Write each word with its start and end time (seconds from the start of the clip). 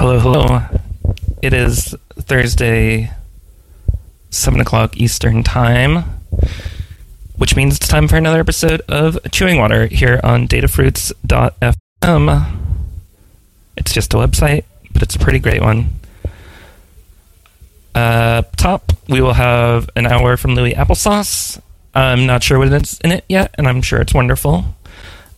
Hello, 0.00 0.18
hello. 0.18 0.62
It 1.42 1.52
is 1.52 1.94
Thursday, 2.14 3.10
7 4.30 4.58
o'clock 4.58 4.96
Eastern 4.96 5.42
Time, 5.42 6.04
which 7.36 7.54
means 7.54 7.76
it's 7.76 7.86
time 7.86 8.08
for 8.08 8.16
another 8.16 8.40
episode 8.40 8.80
of 8.88 9.18
Chewing 9.30 9.58
Water 9.58 9.88
here 9.88 10.18
on 10.24 10.48
datafruits.fm. 10.48 12.56
It's 13.76 13.92
just 13.92 14.14
a 14.14 14.16
website, 14.16 14.64
but 14.94 15.02
it's 15.02 15.16
a 15.16 15.18
pretty 15.18 15.38
great 15.38 15.60
one. 15.60 15.90
Uh, 17.94 18.40
top, 18.56 18.92
we 19.06 19.20
will 19.20 19.34
have 19.34 19.90
an 19.96 20.06
hour 20.06 20.38
from 20.38 20.54
Louis 20.54 20.72
Applesauce. 20.72 21.60
I'm 21.94 22.24
not 22.24 22.42
sure 22.42 22.58
what 22.58 22.72
it's 22.72 22.98
in 23.00 23.12
it 23.12 23.26
yet, 23.28 23.54
and 23.58 23.68
I'm 23.68 23.82
sure 23.82 24.00
it's 24.00 24.14
wonderful. 24.14 24.64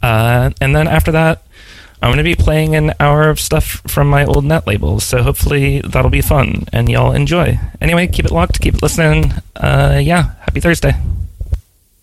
Uh, 0.00 0.50
and 0.60 0.76
then 0.76 0.86
after 0.86 1.10
that, 1.10 1.42
I'm 2.02 2.08
going 2.08 2.18
to 2.18 2.24
be 2.24 2.34
playing 2.34 2.74
an 2.74 2.94
hour 2.98 3.30
of 3.30 3.38
stuff 3.38 3.80
from 3.86 4.08
my 4.10 4.24
old 4.24 4.44
net 4.44 4.66
labels, 4.66 5.04
so 5.04 5.22
hopefully 5.22 5.80
that'll 5.82 6.10
be 6.10 6.20
fun 6.20 6.64
and 6.72 6.88
y'all 6.88 7.12
enjoy. 7.12 7.60
Anyway, 7.80 8.08
keep 8.08 8.24
it 8.24 8.32
locked, 8.32 8.60
keep 8.60 8.74
it 8.74 8.82
listening. 8.82 9.32
Uh, 9.54 10.00
yeah, 10.02 10.34
happy 10.40 10.58
Thursday. 10.58 10.94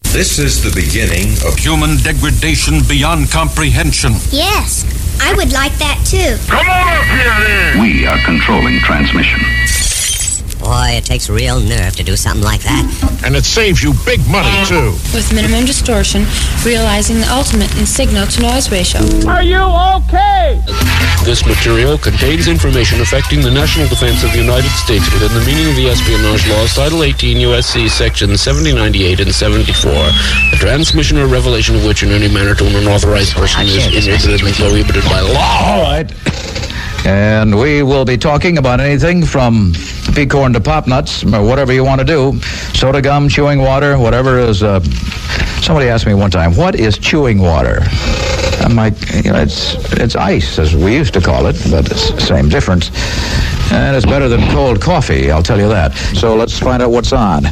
This 0.03 0.39
is 0.39 0.63
the 0.63 0.71
beginning 0.73 1.33
of 1.45 1.59
Human 1.59 1.97
degradation 1.97 2.79
beyond 2.87 3.29
comprehension. 3.29 4.13
Yes, 4.31 4.87
I 5.21 5.33
would 5.33 5.51
like 5.51 5.73
that 5.79 5.99
too. 6.07 6.39
Come 6.47 6.65
on 6.65 6.87
up 6.95 7.03
here 7.03 7.35
then! 7.45 7.81
We 7.81 8.07
are 8.07 8.17
controlling 8.23 8.79
transmission. 8.79 9.41
Boy, 10.59 10.99
it 10.99 11.05
takes 11.05 11.29
real 11.29 11.59
nerve 11.59 11.95
to 11.95 12.03
do 12.03 12.15
something 12.15 12.43
like 12.43 12.61
that. 12.61 12.83
And 13.25 13.35
it 13.35 13.45
saves 13.45 13.81
you 13.81 13.93
big 14.05 14.19
money, 14.27 14.51
too. 14.67 14.91
with 15.15 15.31
minimum 15.33 15.65
distortion, 15.65 16.25
realizing 16.65 17.19
the 17.19 17.31
ultimate 17.31 17.71
in 17.79 17.85
signal 17.85 18.27
to 18.27 18.41
noise 18.41 18.69
ratio. 18.69 19.01
Are 19.27 19.41
you 19.41 19.63
okay? 20.03 20.61
This 21.23 21.45
material 21.45 21.97
contains 21.97 22.47
information 22.47 23.01
affecting 23.01 23.41
the 23.41 23.51
national 23.51 23.87
defense 23.87 24.23
of 24.23 24.31
the 24.31 24.37
United 24.39 24.69
States 24.71 25.07
within 25.13 25.31
the 25.33 25.43
meaning 25.45 25.69
of 25.69 25.75
the 25.75 25.87
espionage 25.89 26.47
laws, 26.49 26.75
Title 26.75 27.03
18 27.03 27.39
U.S.C. 27.51 27.87
Section 27.89 28.35
7098 28.37 29.19
and 29.21 29.33
74. 29.33 29.91
The 30.51 30.57
transmission 30.59 31.17
or 31.17 31.27
revelation 31.27 31.75
of 31.75 31.85
which 31.85 32.03
in 32.03 32.09
any 32.09 32.27
manner 32.27 32.53
to 32.55 32.65
an 32.67 32.75
unauthorized 32.75 33.33
person 33.33 33.63
is 33.65 34.07
inadvertently 34.07 34.53
prohibited 34.53 35.03
by 35.05 35.21
law. 35.21 35.39
All 35.63 35.81
right. 35.83 36.07
And 37.05 37.57
we 37.57 37.81
will 37.81 38.05
be 38.05 38.17
talking 38.17 38.57
about 38.57 38.79
anything 38.79 39.25
from 39.25 39.73
peacorn 40.13 40.53
to 40.53 40.59
pop 40.59 40.87
nuts, 40.87 41.23
or 41.23 41.43
whatever 41.43 41.73
you 41.73 41.83
want 41.83 41.99
to 41.99 42.05
do. 42.05 42.39
Soda 42.73 43.01
gum, 43.01 43.29
chewing 43.29 43.59
water, 43.59 43.97
whatever 43.97 44.37
is. 44.37 44.61
Uh, 44.61 44.81
somebody 45.61 45.87
asked 45.87 46.05
me 46.05 46.13
one 46.13 46.29
time, 46.29 46.55
"What 46.55 46.75
is 46.75 46.97
chewing 46.97 47.39
water?" 47.39 47.81
I'm 48.61 48.75
like, 48.75 48.93
you 49.23 49.31
know, 49.31 49.41
it's 49.41 49.75
it's 49.93 50.15
ice, 50.15 50.59
as 50.59 50.75
we 50.75 50.93
used 50.93 51.13
to 51.13 51.21
call 51.21 51.47
it, 51.47 51.55
but 51.71 51.89
it's 51.89 52.11
the 52.11 52.21
same 52.21 52.49
difference. 52.49 52.91
And 53.71 53.95
it's 53.95 54.05
better 54.05 54.27
than 54.27 54.41
cold 54.51 54.81
coffee, 54.81 55.31
I'll 55.31 55.43
tell 55.43 55.59
you 55.59 55.69
that. 55.69 55.95
So 56.15 56.35
let's 56.35 56.57
find 56.59 56.81
out 56.83 56.91
what's 56.91 57.13
on. 57.13 57.45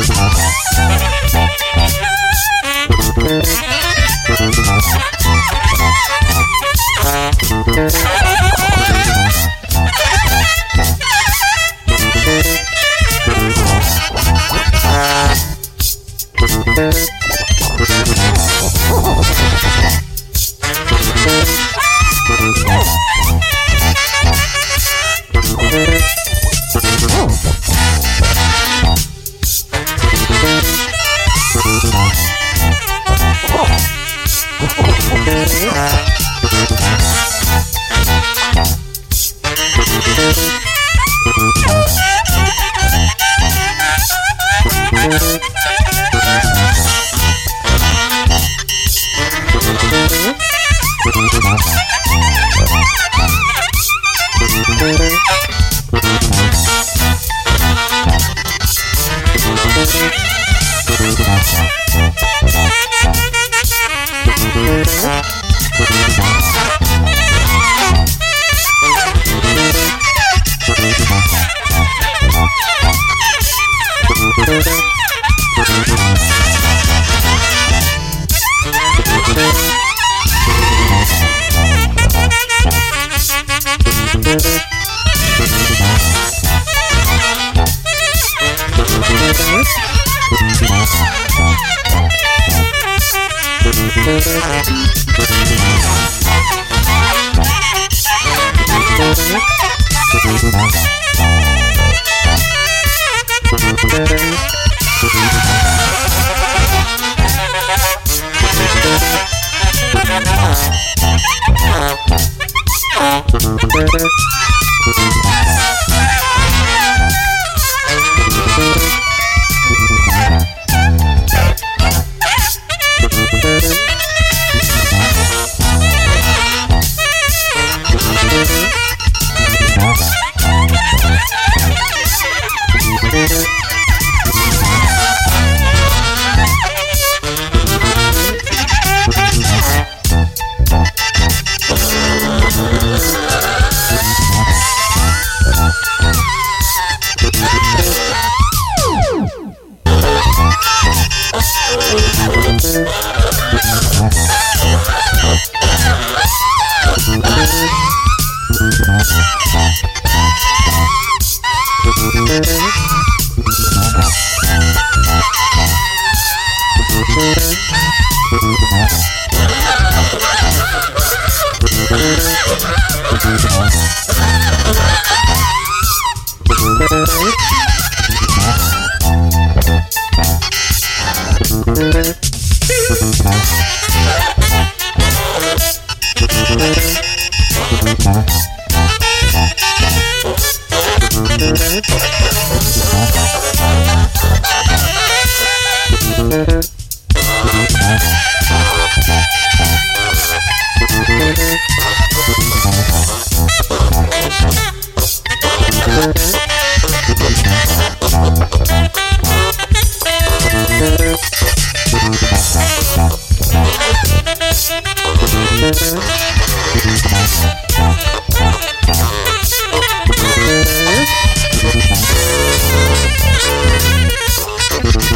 Thank 0.00 0.31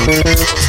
Música 0.06 0.65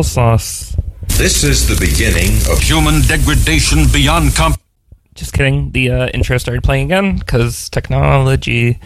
applesauce. 0.00 0.74
This 1.18 1.44
is 1.44 1.68
the 1.68 1.76
beginning 1.78 2.36
of 2.50 2.58
human 2.60 3.02
degradation 3.02 3.84
beyond 3.92 4.34
comp. 4.34 4.56
Just 5.14 5.34
kidding. 5.34 5.72
The 5.72 5.90
uh, 5.90 6.08
intro 6.08 6.38
started 6.38 6.62
playing 6.62 6.86
again 6.86 7.18
because 7.18 7.68
technology. 7.68 8.80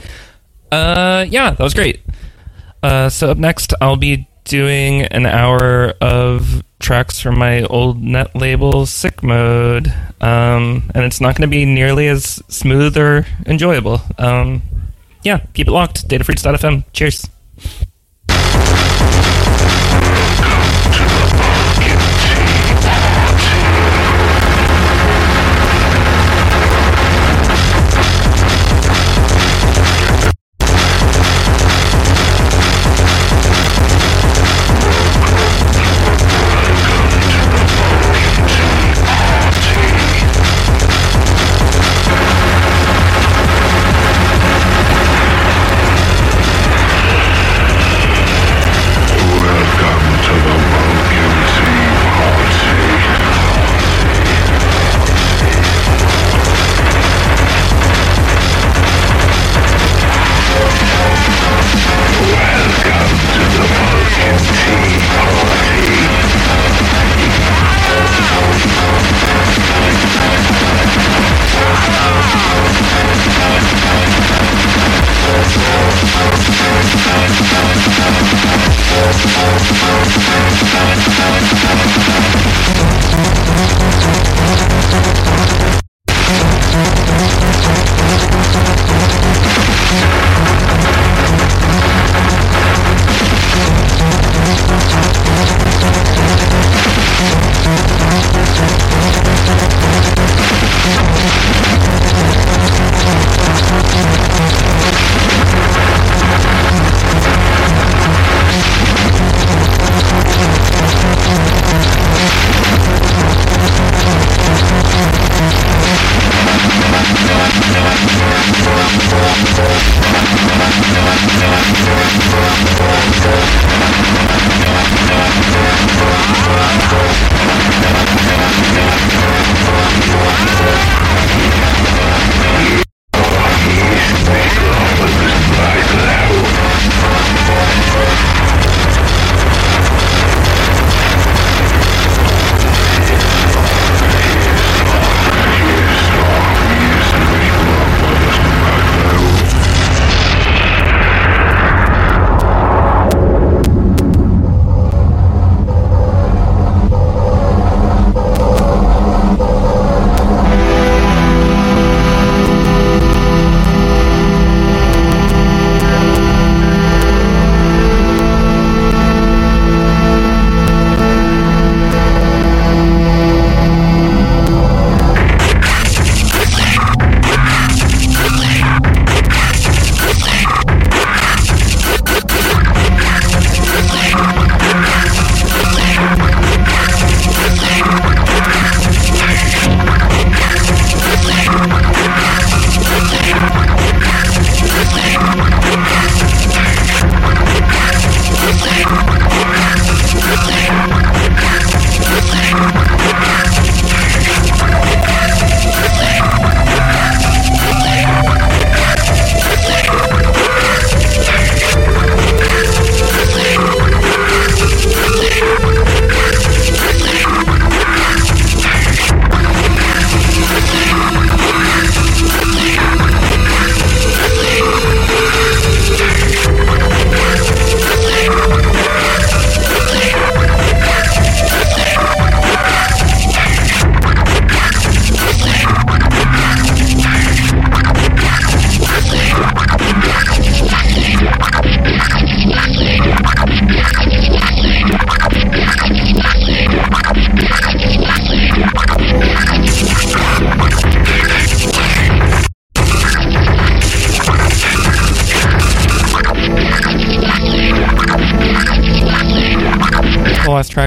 Uh, 0.73 1.25
yeah, 1.29 1.53
that 1.53 1.62
was 1.62 1.75
great. 1.75 2.01
Uh, 2.83 3.09
so 3.09 3.31
up 3.31 3.39
next, 3.39 3.75
I'll 3.81 3.97
be 3.97 4.29
doing 4.45 5.03
an 5.03 5.27
hour 5.27 5.95
of 6.01 6.65
tracks 6.81 7.21
from 7.21 7.39
my 7.39 7.62
old 7.62 8.03
net 8.03 8.35
label, 8.35 8.85
Sick 8.85 9.23
Mode, 9.23 9.87
um, 10.21 10.91
and 10.95 11.05
it's 11.05 11.21
not 11.21 11.37
going 11.37 11.49
to 11.49 11.57
be 11.57 11.65
nearly 11.65 12.09
as 12.09 12.43
smooth 12.49 12.97
or 12.97 13.25
enjoyable. 13.47 14.01
Um, 14.19 14.62
yeah, 15.23 15.39
keep 15.55 15.69
it 15.69 15.73
locked. 15.73 16.09
Datafruits.fm. 16.09 16.85
Cheers. 16.93 17.29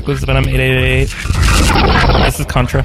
This 0.07 0.19
is 0.19 0.23
Venom 0.23 0.47
888. 0.47 2.23
This 2.23 2.39
is 2.39 2.45
Contra. 2.45 2.81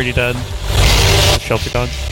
already 0.00 0.12
dead. 0.12 0.34
Shelter 1.42 1.68
dodge. 1.68 2.09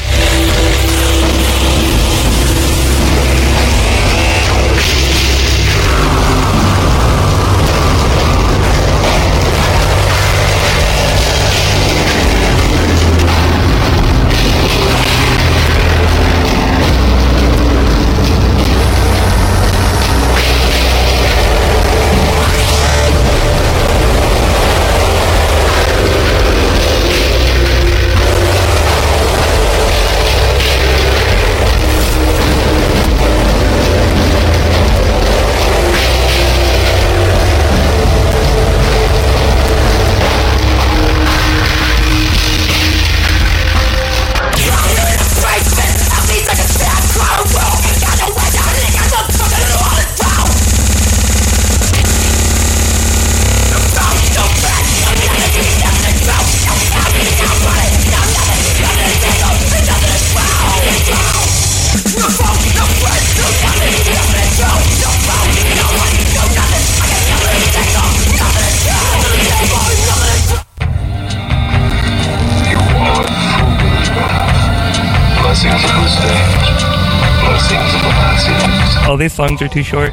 songs 79.38 79.62
are 79.62 79.68
too 79.68 79.84
short. 79.84 80.10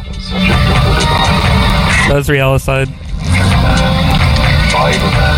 That's 2.07 2.29
Aside. 2.53 2.87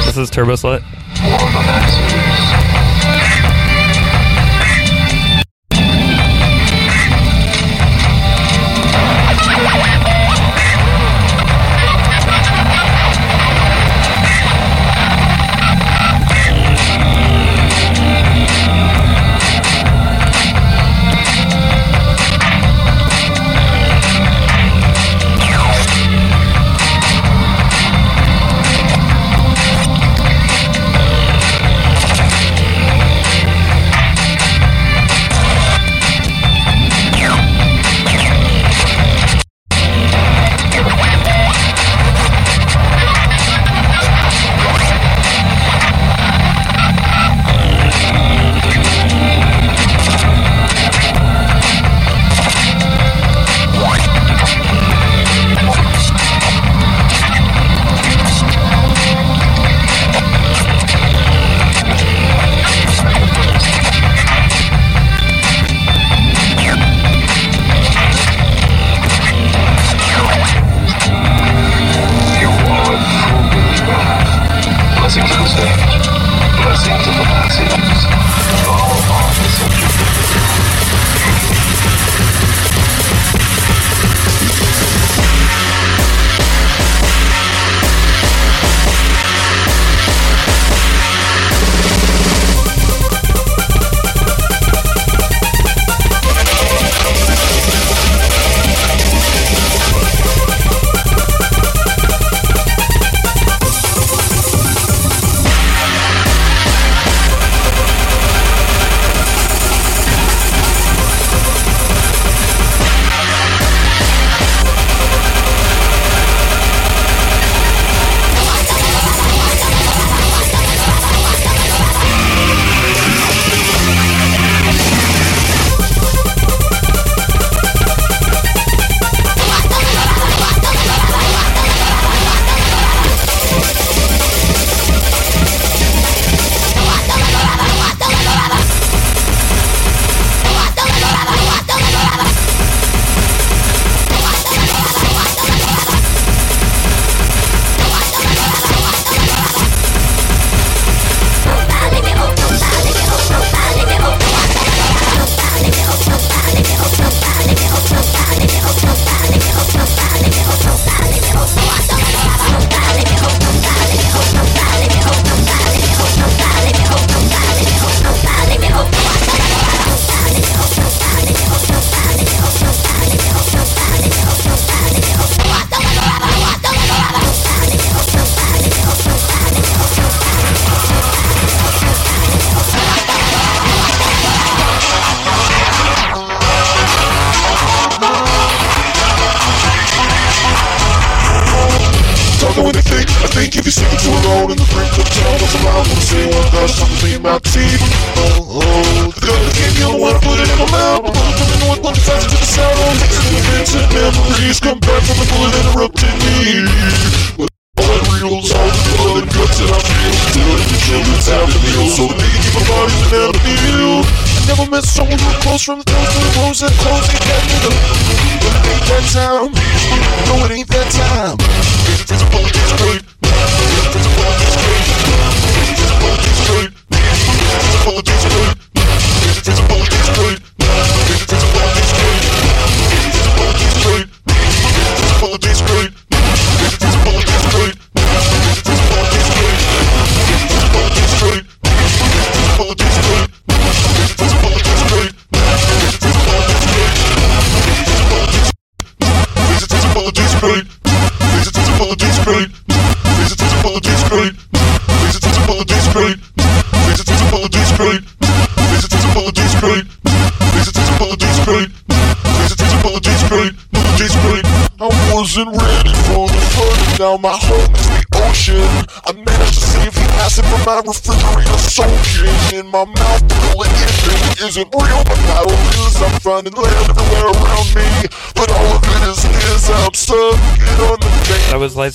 This 0.06 0.18
is 0.18 0.30
Turbo 0.30 0.56
Slut. 0.56 0.84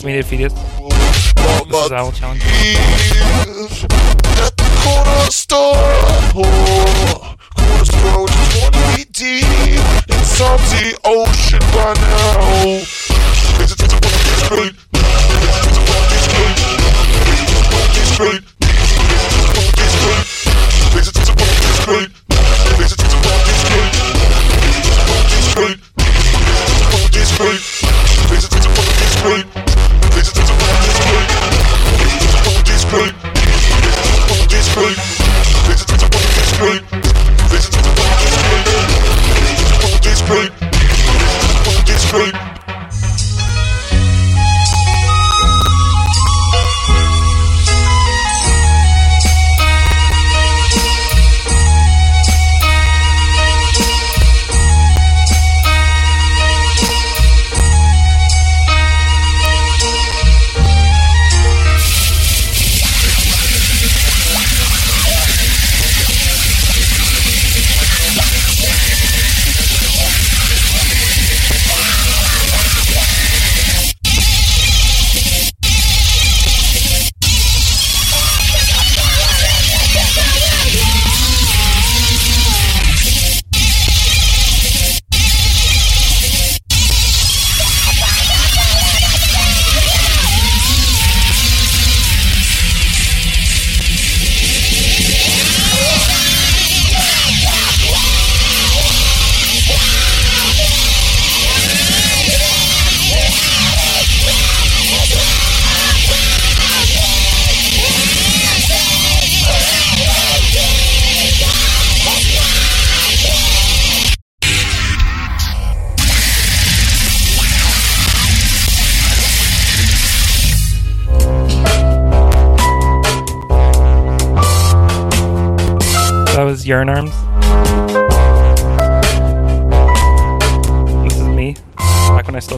Media 0.04 0.22
Fetus. 0.22 0.52
This 0.52 1.86
is 1.86 1.92
Owl 1.92 2.12
Challenge. 2.12 3.91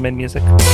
Gentleman 0.04 0.16
music. 0.18 0.73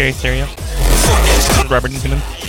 Scary 0.00 0.12
Stereo. 0.12 0.46
Robert 1.68 1.92
Newman. 1.92 2.39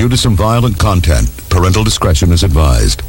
Due 0.00 0.08
to 0.08 0.16
some 0.16 0.34
violent 0.34 0.78
content, 0.78 1.28
parental 1.50 1.84
discretion 1.84 2.32
is 2.32 2.42
advised. 2.42 3.02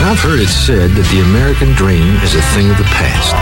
I've 0.00 0.20
heard 0.20 0.38
it 0.38 0.46
said 0.46 0.92
that 0.92 1.08
the 1.10 1.20
American 1.22 1.72
dream 1.72 2.14
is 2.22 2.36
a 2.36 2.42
thing 2.54 2.70
of 2.70 2.78
the 2.78 2.84
past. 2.84 3.34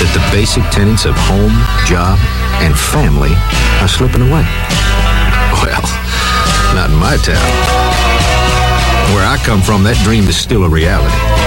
That 0.00 0.12
the 0.14 0.22
basic 0.30 0.62
tenets 0.70 1.04
of 1.04 1.16
home, 1.16 1.50
job, 1.84 2.20
and 2.64 2.78
family 2.78 3.32
are 3.82 3.88
slipping 3.88 4.22
away. 4.22 4.46
Well, 5.52 5.82
not 6.74 6.88
in 6.88 6.96
my 6.96 7.18
town. 7.18 7.44
Where 9.14 9.26
I 9.26 9.38
come 9.44 9.60
from, 9.60 9.82
that 9.84 10.00
dream 10.02 10.24
is 10.24 10.36
still 10.36 10.64
a 10.64 10.68
reality. 10.68 11.43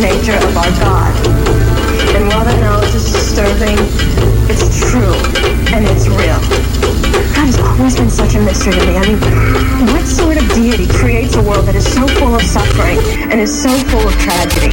Nature 0.00 0.38
of 0.46 0.56
our 0.56 0.70
God. 0.78 1.12
And 2.14 2.28
while 2.28 2.44
that 2.44 2.58
knowledge 2.60 2.94
is 2.94 3.10
disturbing, 3.10 3.76
it's 4.48 4.70
true 4.90 5.14
and 5.74 5.84
it's 5.86 6.06
real. 6.06 6.38
God 7.34 7.46
has 7.50 7.58
always 7.58 7.96
been 7.96 8.10
such 8.10 8.34
a 8.34 8.40
mystery 8.40 8.74
to 8.74 8.86
me. 8.86 8.96
I 8.96 9.02
mean, 9.06 9.18
what 9.92 10.06
sort 10.06 10.36
of 10.36 10.48
deity 10.54 10.86
creates 10.86 11.34
a 11.34 11.42
world 11.42 11.66
that 11.66 11.74
is 11.74 11.86
so 11.86 12.06
full 12.06 12.34
of 12.34 12.42
suffering 12.42 12.98
and 13.30 13.40
is 13.40 13.50
so 13.50 13.70
full 13.90 14.06
of 14.06 14.14
tragedy? 14.22 14.70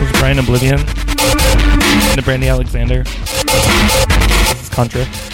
Was 0.00 0.12
Brian 0.18 0.38
Oblivion. 0.38 0.78
And 0.78 2.18
the 2.18 2.22
Brandy 2.22 2.48
Alexander. 2.48 3.04
Contra. 4.74 5.33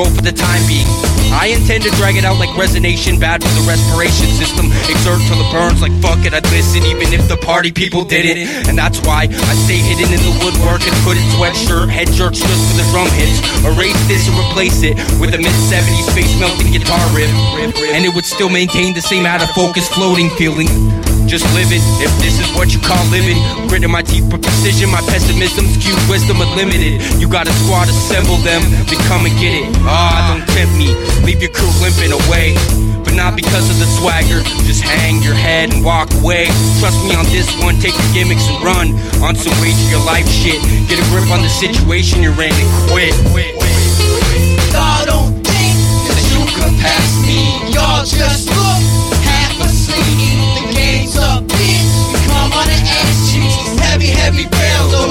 Control 0.00 0.16
for 0.16 0.22
the 0.22 0.32
time 0.32 0.62
being. 0.66 0.86
I 1.30 1.54
intend 1.54 1.84
to 1.84 1.90
drag 1.94 2.16
it 2.16 2.24
out 2.24 2.38
like 2.38 2.50
resonation, 2.58 3.20
bad 3.20 3.42
for 3.42 3.52
the 3.54 3.64
respiration 3.68 4.26
system. 4.34 4.66
Exert 4.90 5.20
till 5.28 5.38
it 5.38 5.50
burns 5.52 5.80
like 5.80 5.92
fuck 6.02 6.18
it. 6.26 6.34
I'd 6.34 6.44
listen 6.50 6.82
even 6.84 7.12
if 7.14 7.28
the 7.28 7.36
party 7.36 7.70
people 7.70 8.04
didn't. 8.04 8.68
And 8.68 8.76
that's 8.76 8.98
why 9.06 9.28
I 9.30 9.54
stay 9.66 9.78
hidden 9.78 10.10
in 10.10 10.20
the 10.20 10.34
woodwork 10.42 10.82
and 10.82 10.94
put 11.06 11.16
in 11.16 11.24
sweatshirt, 11.38 11.88
head 11.88 12.10
jerks 12.10 12.40
just 12.40 12.62
for 12.70 12.76
the 12.82 12.86
drum 12.90 13.08
hits. 13.14 13.38
Erase 13.62 14.00
this 14.08 14.26
and 14.26 14.36
replace 14.38 14.82
it 14.82 14.96
with 15.20 15.34
a 15.34 15.38
mid 15.38 15.54
70s 15.70 16.08
face 16.14 16.34
melting 16.40 16.72
guitar 16.72 17.02
riff. 17.14 17.30
And 17.94 18.04
it 18.04 18.14
would 18.14 18.26
still 18.26 18.50
maintain 18.50 18.94
the 18.94 19.02
same 19.02 19.24
out 19.24 19.42
of 19.42 19.50
focus 19.50 19.88
floating 19.88 20.30
feeling. 20.30 20.68
Just 21.30 21.46
living, 21.54 21.78
if 22.02 22.10
this 22.18 22.42
is 22.42 22.50
what 22.58 22.74
you 22.74 22.82
call 22.82 22.98
living. 23.06 23.38
Gritting 23.70 23.86
my 23.86 24.02
teeth 24.02 24.26
precision, 24.26 24.90
my 24.90 24.98
pessimism 25.06 25.62
skewed 25.78 26.02
wisdom 26.10 26.42
unlimited. 26.42 26.98
You 27.22 27.30
got 27.30 27.46
a 27.46 27.54
squad, 27.62 27.86
assemble 27.86 28.34
them, 28.42 28.58
then 28.90 28.98
come 29.06 29.22
and 29.30 29.34
get 29.38 29.62
it. 29.62 29.70
Ah, 29.86 30.26
don't 30.26 30.42
tempt 30.50 30.74
me, 30.74 30.90
leave 31.22 31.38
your 31.38 31.54
crew 31.54 31.70
limping 31.78 32.10
away. 32.10 32.58
But 33.06 33.14
not 33.14 33.38
because 33.38 33.70
of 33.70 33.78
the 33.78 33.86
swagger, 33.86 34.42
just 34.66 34.82
hang 34.82 35.22
your 35.22 35.38
head 35.38 35.70
and 35.70 35.86
walk 35.86 36.10
away. 36.18 36.50
Trust 36.82 36.98
me 37.06 37.14
on 37.14 37.22
this 37.30 37.46
one, 37.62 37.78
take 37.78 37.94
your 37.94 38.10
gimmicks 38.10 38.50
and 38.50 38.58
run 38.66 38.90
on 39.22 39.38
some 39.38 39.54
way 39.62 39.70
to 39.70 39.84
your 39.86 40.02
life 40.02 40.26
shit. 40.26 40.58
Get 40.90 40.98
a 40.98 41.06
grip 41.14 41.30
on 41.30 41.46
the 41.46 41.52
situation 41.62 42.26
you're 42.26 42.34
in 42.42 42.50
and 42.50 42.70
quit. 42.90 43.14
Y'all 44.74 45.06
don't 45.06 45.38
think 45.46 45.78
that 46.10 46.26
you 46.34 46.42
could 46.58 46.74
pass 46.82 47.22
me. 47.22 47.70
Y'all 47.70 48.02
just 48.02 48.59
Heavy, 54.00 54.06
heavy 54.06 54.44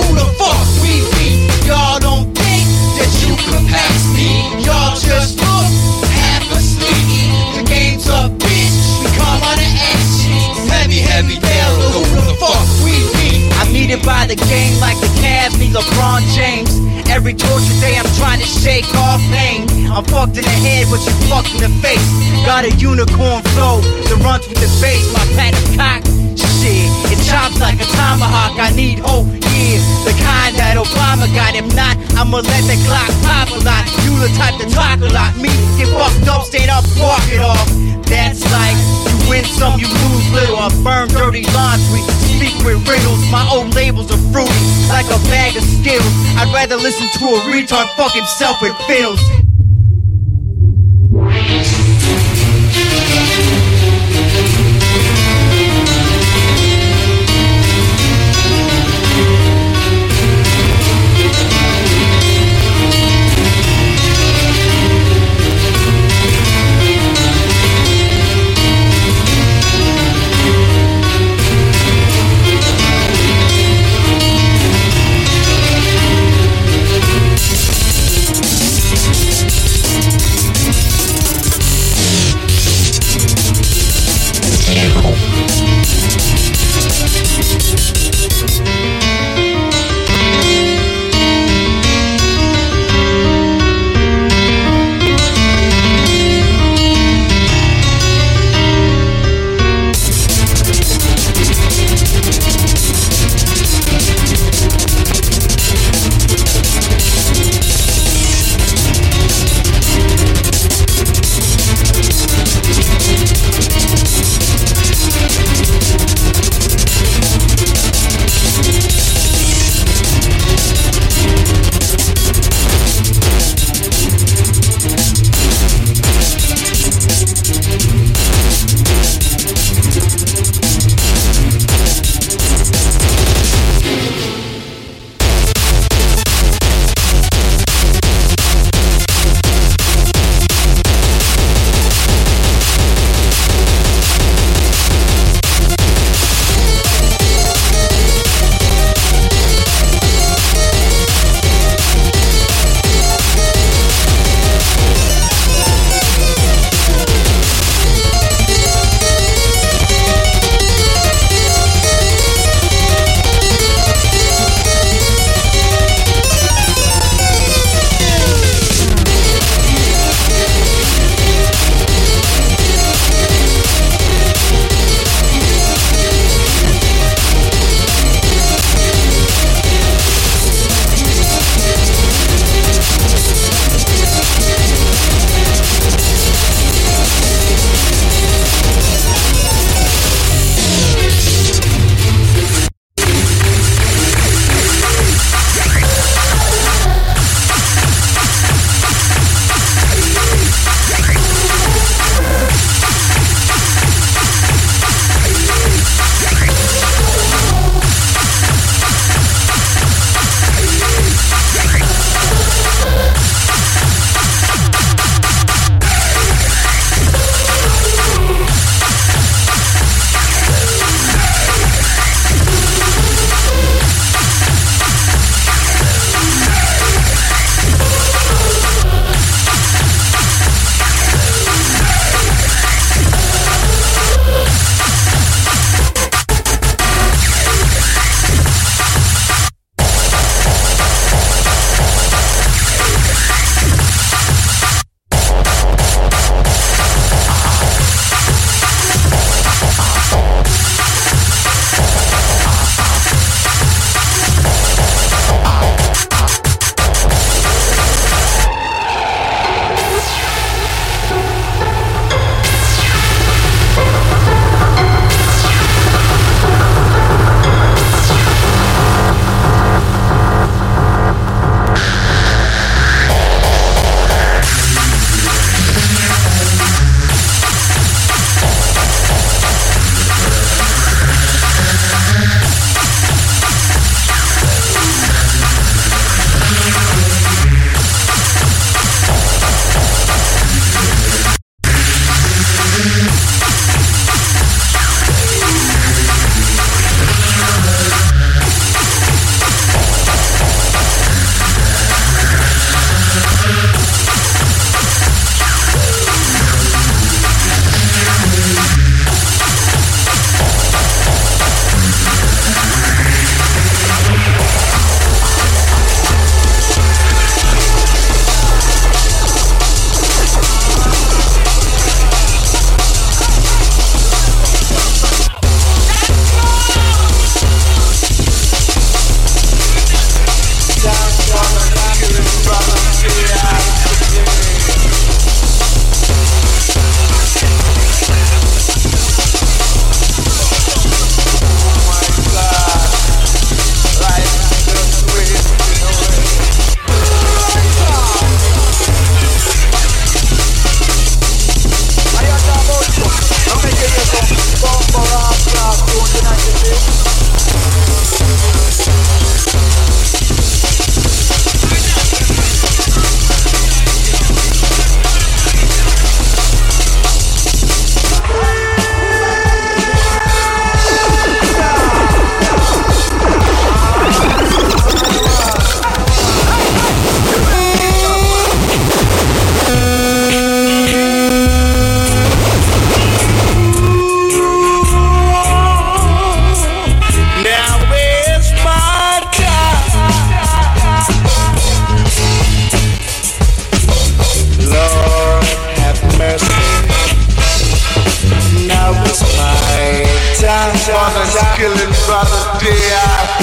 who 0.01 0.15
the 0.15 0.25
fuck 0.37 0.67
we? 0.81 1.47
Y'all 1.67 1.99
don't 1.99 2.25
think 2.33 2.65
that 2.97 3.11
you 3.21 3.35
pass 3.67 4.05
me. 4.15 4.63
Y'all 4.65 4.95
just 4.95 5.48
I'm 13.89 14.05
by 14.05 14.29
the 14.29 14.37
game 14.37 14.77
like 14.77 14.93
the 15.01 15.09
Cavs 15.17 15.57
need 15.57 15.73
LeBron 15.73 16.21
James. 16.37 16.69
Every 17.09 17.33
torture 17.33 17.73
day 17.81 17.97
I'm 17.97 18.05
trying 18.21 18.37
to 18.37 18.45
shake 18.45 18.85
off 18.93 19.17
pain. 19.33 19.65
I'm 19.89 20.05
fucked 20.05 20.37
in 20.37 20.45
the 20.45 20.57
head, 20.61 20.85
but 20.93 21.01
you 21.01 21.13
fucked 21.25 21.57
in 21.57 21.65
the 21.65 21.73
face. 21.81 22.05
Got 22.45 22.69
a 22.69 22.71
unicorn 22.77 23.41
flow 23.57 23.81
that 23.81 24.19
runs 24.21 24.45
with 24.45 24.61
the 24.61 24.69
bass. 24.77 25.09
My 25.09 25.25
pattern 25.33 25.65
cock, 25.73 26.05
shit. 26.37 26.85
It 27.09 27.17
chops 27.25 27.57
like 27.57 27.81
a 27.81 27.87
tomahawk. 27.97 28.61
I 28.61 28.69
need 28.77 29.01
hope, 29.01 29.25
yeah. 29.25 29.81
The 30.05 30.13
kind 30.21 30.53
that 30.61 30.77
Obama 30.77 31.25
got. 31.33 31.57
If 31.57 31.65
not, 31.73 31.97
I'ma 32.13 32.45
let 32.45 32.63
the 32.69 32.77
clock 32.85 33.09
pop 33.25 33.49
a 33.49 33.59
lot. 33.65 33.89
You 34.05 34.13
the 34.21 34.29
type 34.37 34.53
to 34.61 34.69
talk 34.69 35.01
a 35.01 35.09
lot. 35.09 35.33
Me, 35.41 35.49
get 35.81 35.89
fucked 35.97 36.29
up, 36.29 36.45
stand 36.45 36.69
up, 36.69 36.85
walk 37.01 37.25
it 37.33 37.41
off. 37.41 37.65
That's 38.05 38.45
like 38.53 38.77
win 39.29 39.45
some, 39.45 39.79
you 39.79 39.87
lose 39.87 40.27
little. 40.33 40.57
I 40.57 40.67
burn 40.83 41.07
dirty 41.07 41.45
laundry, 41.53 42.01
speak 42.35 42.57
with 42.65 42.81
riddles. 42.89 43.21
My 43.31 43.47
old 43.53 43.73
labels 43.75 44.11
are 44.11 44.17
fruity, 44.33 44.65
like 44.89 45.05
a 45.05 45.19
bag 45.29 45.55
of 45.55 45.63
Skittles. 45.63 46.13
I'd 46.35 46.51
rather 46.53 46.75
listen 46.75 47.07
to 47.21 47.25
a 47.37 47.39
retard 47.53 47.87
fuck 47.95 48.13
himself 48.13 48.61
with 48.61 48.75
fiddles. 48.89 49.21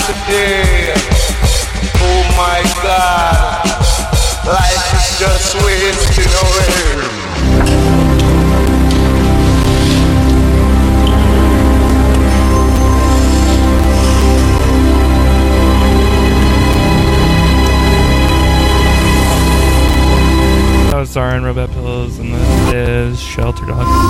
After. 0.08 0.92
Oh 1.98 2.22
my 2.36 2.62
God, 2.82 3.66
life 4.46 4.94
is 4.94 5.18
just 5.18 5.54
wasting 5.64 6.32
away. 6.32 7.06
And 21.16 21.44
Robot 21.46 21.70
Pillows, 21.70 22.18
and 22.18 22.34
this 22.34 22.74
is 22.74 23.20
Shelter 23.20 23.64
Dog. 23.64 24.05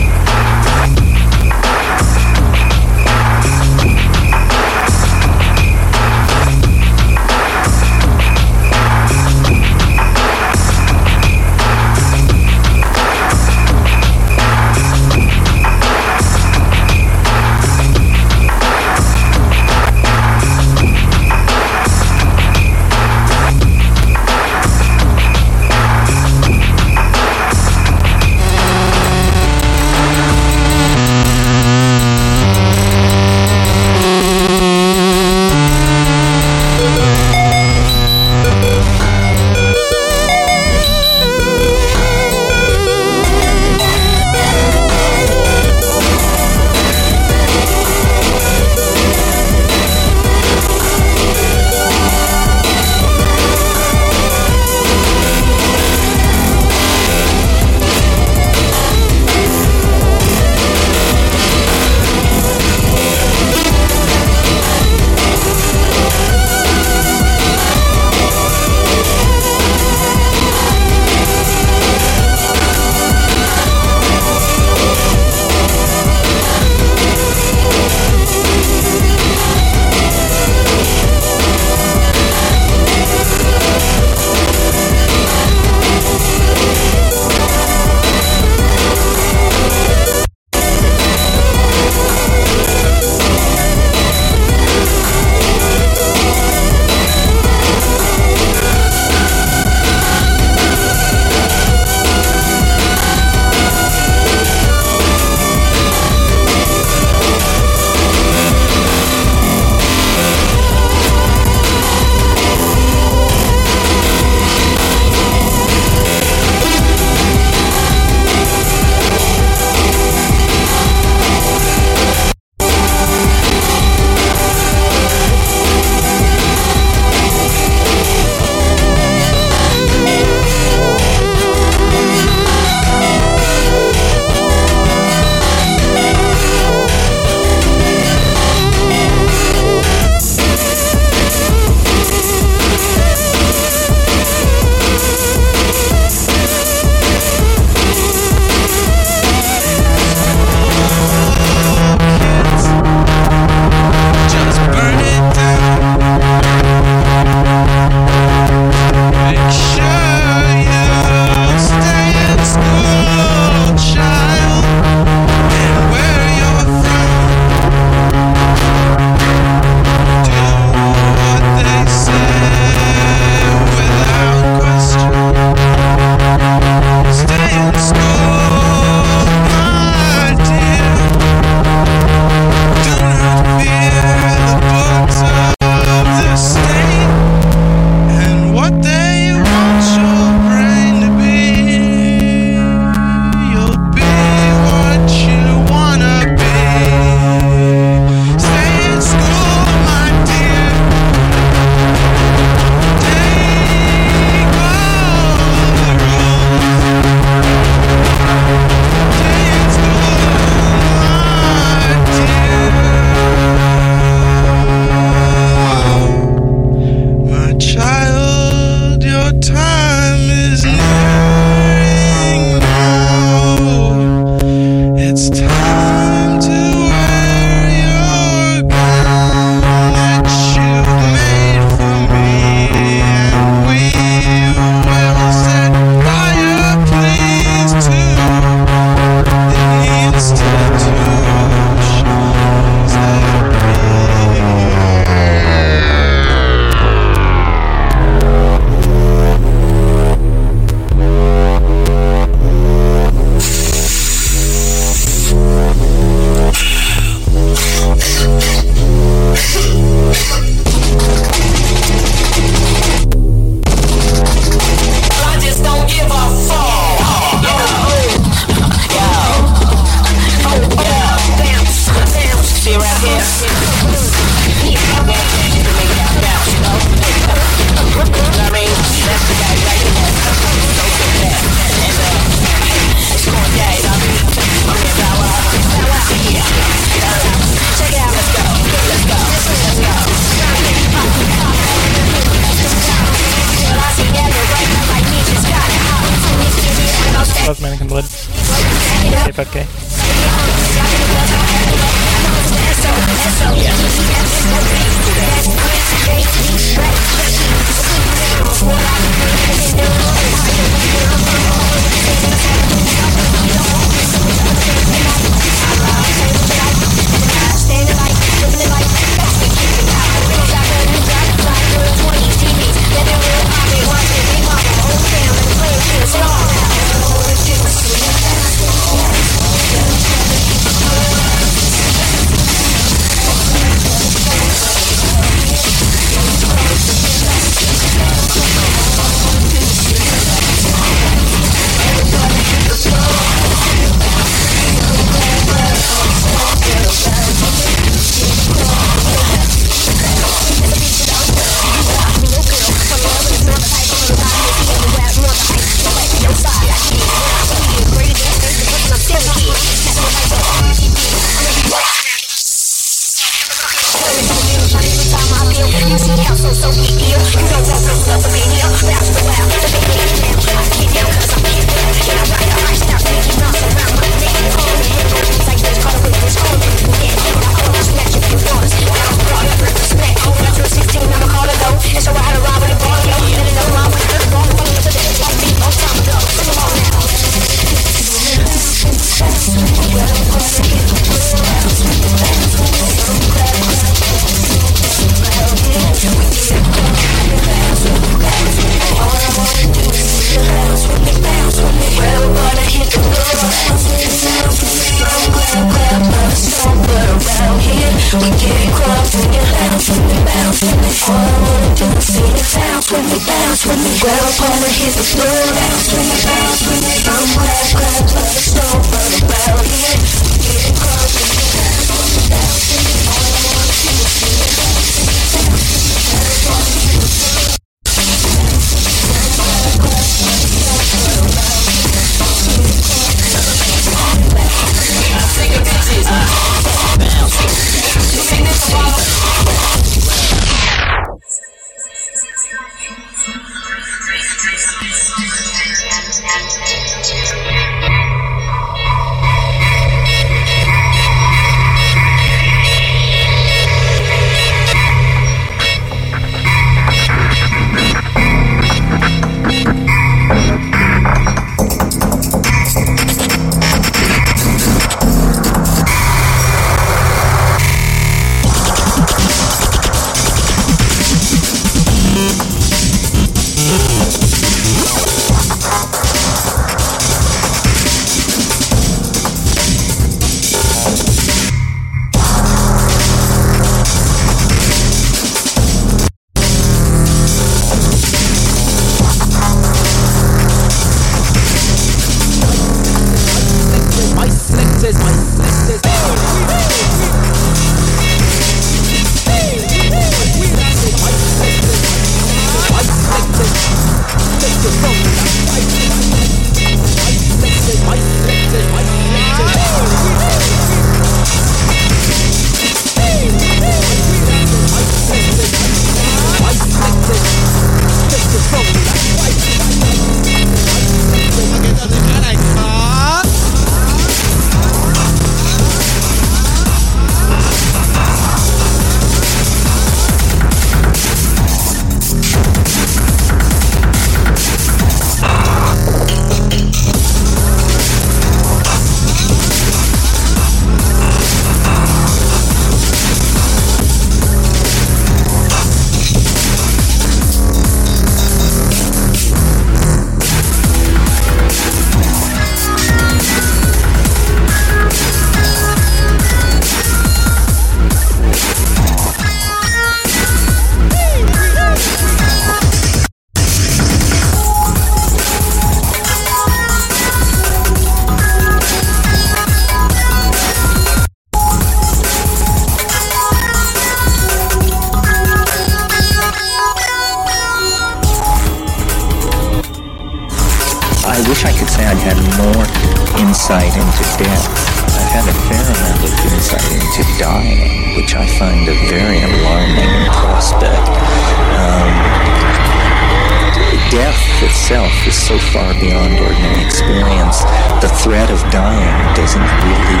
is 595.14 595.26
so 595.26 595.38
far 595.38 595.72
beyond 595.80 596.18
ordinary 596.18 596.64
experience, 596.64 597.42
the 597.80 597.88
threat 598.02 598.30
of 598.30 598.40
dying 598.50 599.14
doesn't 599.14 599.48
really 599.64 600.00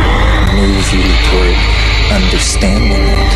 move 0.58 0.86
you 0.92 1.06
toward 1.30 1.56
understanding 2.10 2.92
it. 2.92 3.34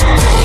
Thank 0.00 0.39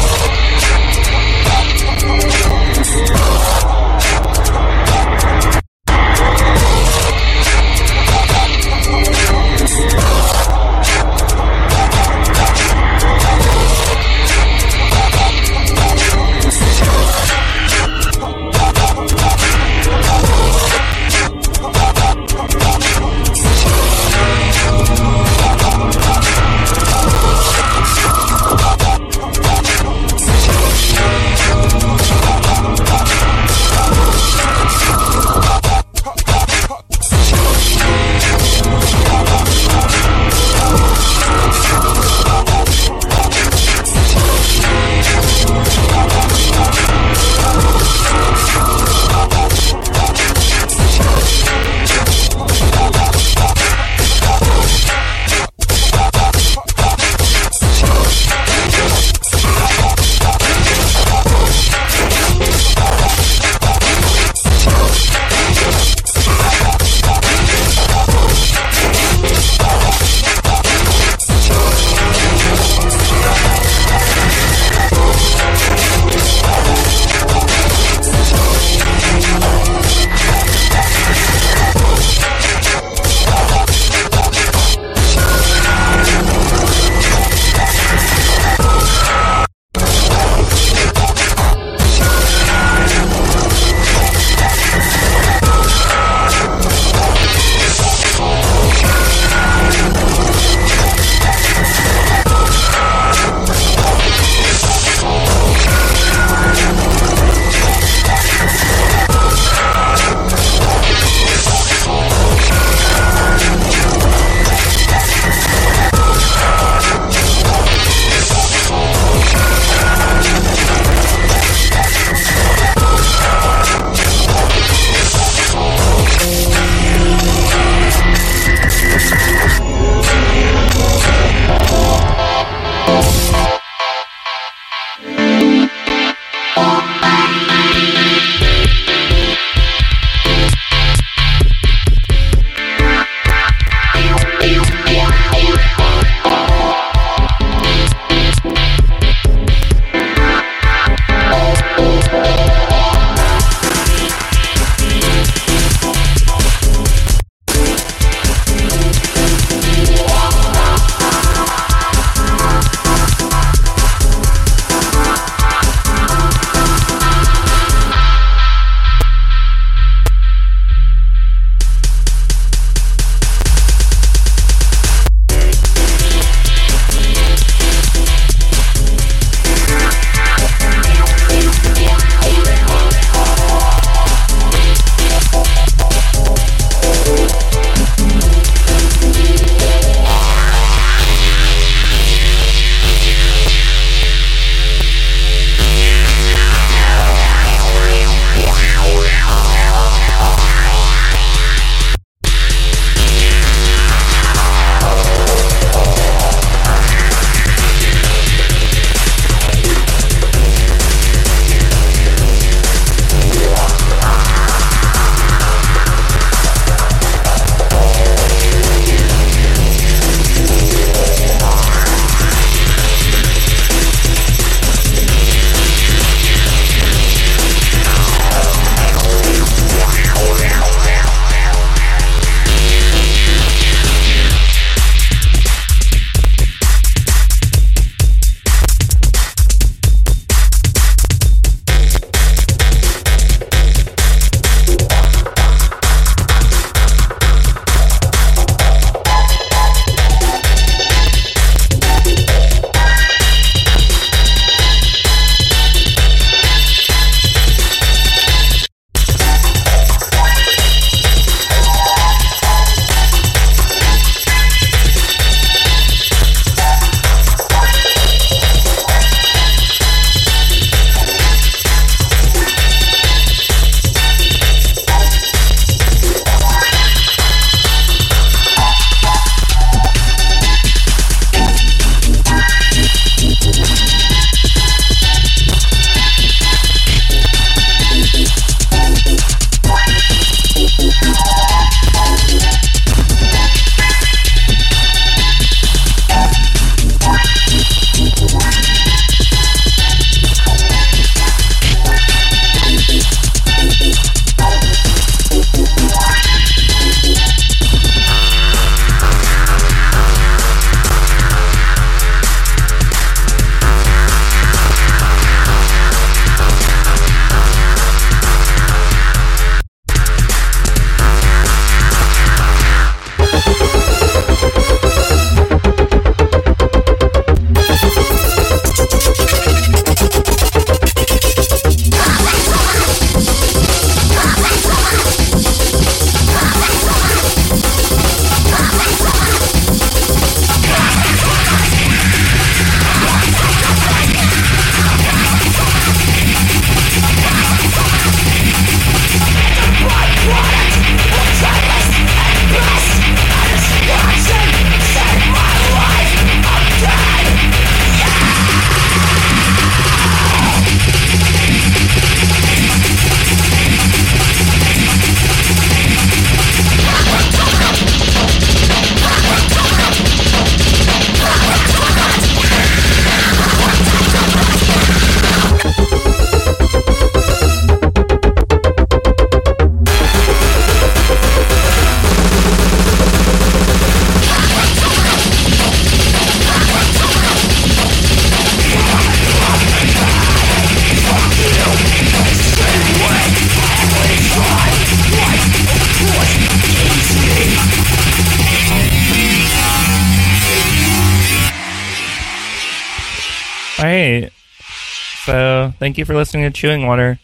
thank 405.85 405.99
you 405.99 406.05
for 406.05 406.15
listening 406.15 406.43
to 406.43 406.49
Chewing 406.49 406.87
Water 406.87 407.19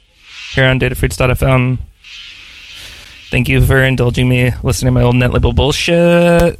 here 0.53 0.65
on 0.65 0.79
datafruits.fm. 0.79 1.79
Thank 3.31 3.49
you 3.49 3.59
for 3.65 3.81
indulging 3.81 4.29
me 4.29 4.51
listening 4.61 4.93
to 4.93 4.99
my 4.99 5.01
old 5.01 5.15
net 5.15 5.33
label 5.33 5.51
bullshit. 5.51 6.59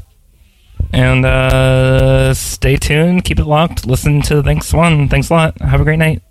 And 0.92 1.24
uh, 1.24 2.34
stay 2.34 2.78
tuned, 2.78 3.24
keep 3.24 3.38
it 3.38 3.46
locked, 3.46 3.86
listen 3.86 4.24
to 4.24 4.42
next 4.42 4.74
one. 4.74 5.10
Thanks 5.10 5.30
a 5.30 5.34
lot. 5.34 5.62
Have 5.62 5.80
a 5.80 5.84
great 5.84 6.00
night. 6.00 6.24